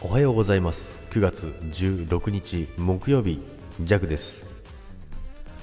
[0.00, 0.96] おはようございます。
[1.10, 3.40] 9月16日木曜日
[3.80, 4.46] ジャグです。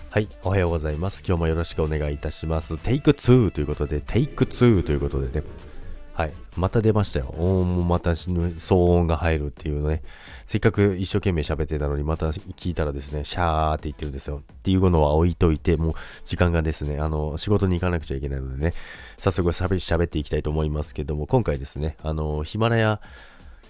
[0.09, 1.23] はいおはようございます。
[1.25, 2.77] 今日もよろしくお願いいたします。
[2.77, 5.47] テイク2ということでテイク2ということでね。
[6.13, 7.33] はいまた出ましたよ。
[7.37, 10.01] 音もまた騒音が入るっていうのね。
[10.45, 14.41] せっかく一生懸命喋ってたのにまた聞いたらですねシャーって言ってるんですよ。
[14.51, 15.93] っていうのは置いといてもう
[16.25, 18.73] 時間がですねあの仕事に行かなくちゃいけないのでね。
[19.17, 23.01] 早速喋っていきたいと思いますけども今回ですねあのヒマラヤ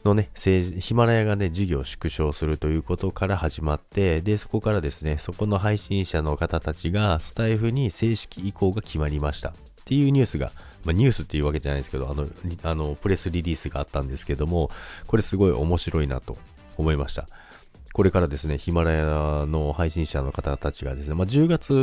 [0.05, 10.51] のね、ヒマラヤがね、事業を縮小するということから始まって、で、そこからですね、そこの配信者の方たちがスタイフに正式移行が決まりましたっていうニュースが、
[10.85, 12.27] まあ、ニュースっていうわけじゃないですけど、あの、
[12.61, 14.69] あの、プレスリリースがあったんですけども、
[15.07, 16.37] これすごい面白いなと
[16.77, 17.27] 思いました。
[17.91, 21.73] これからですね、ヒマラヤの配信者の方たちがですね、まあ、10月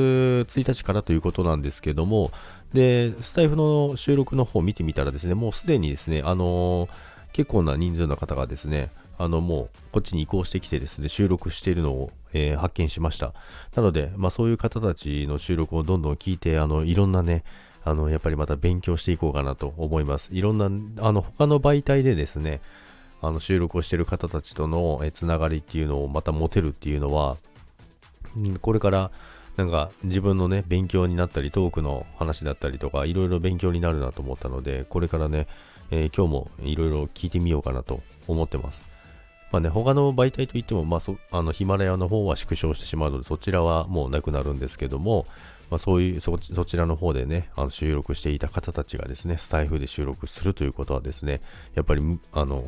[0.46, 2.30] 1日からということなんですけども、
[2.72, 13.34] で、スタイフの収録の方を見てみたらですね、もうすでにですね、あのー結構な人数の方がですね、あのもうこっちに移行してきてですね、収録しているのを、えー、発見しました。
[13.74, 17.44] なので、まあそういう方たちの収録をどんどん聞いて、あの、いろんなね、
[17.84, 20.30] あの、やっぱりまた勉強していこうかなと思います。
[20.32, 20.66] いろんな、
[21.04, 22.60] あの、他の媒体でですね、
[23.20, 27.36] あの、収録をしている方たちとの、つながりっていうのをまた持てるっていうのは、
[28.60, 29.10] これから
[29.56, 35.46] なんか自分のね、勉強になったり、トークの話だったりとか、いろいろ勉強になるなと思ったので、これからね、
[35.92, 38.82] えー、今日もいろいろ聞いてみようかなと思ってます。
[39.52, 45.26] まあね、他の媒体といっても、まあそ、あの、ヒマラヤの方は縮小してしまうので、そちらはもうなくなるんですけども、
[45.70, 51.42] まあ、そういうそ、そちらの方でね、あの収録していた方たちがですね、スタイフで収録するということはですね、
[51.74, 52.64] やっぱり、あの、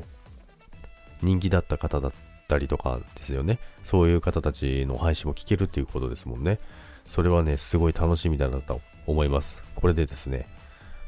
[1.22, 2.12] 人気だった方だっ
[2.47, 3.58] たりとかですよね。
[3.83, 6.58] そういう方たちの配信も聞けるっていうことですもんね。
[7.06, 9.56] それはね、すごい楽しみだなと思います。
[9.75, 10.47] これでですね、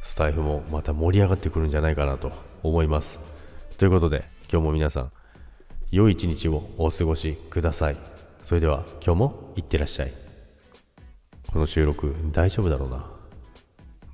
[0.02, 3.18] スタイフもまた盛り上がってくるんじゃないかなと思います。
[3.78, 5.12] ということで、今日も皆さん、
[5.90, 7.96] 良い一日をお過ごしください。
[8.42, 10.12] それでは今日もいってらっしゃい。
[11.52, 13.04] この収録大丈夫だろうな。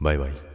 [0.01, 0.52] バイバイ。